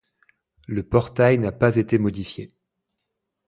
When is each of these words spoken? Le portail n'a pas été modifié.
Le 0.65 0.81
portail 0.81 1.37
n'a 1.37 1.51
pas 1.51 1.75
été 1.75 1.99
modifié. 1.99 2.51